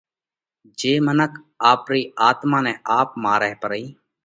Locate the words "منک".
1.05-1.31